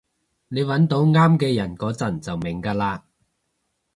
[0.47, 3.03] 你搵到啱嘅人嗰陣就明㗎喇